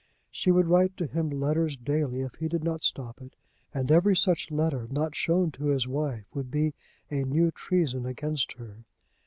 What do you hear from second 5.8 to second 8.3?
wife would be a new treason